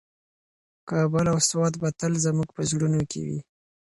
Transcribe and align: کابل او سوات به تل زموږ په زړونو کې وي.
کابل 0.89 1.25
او 1.33 1.37
سوات 1.49 1.73
به 1.81 1.89
تل 1.99 2.13
زموږ 2.25 2.49
په 2.55 2.61
زړونو 2.71 3.01
کې 3.11 3.19
وي. 3.27 3.39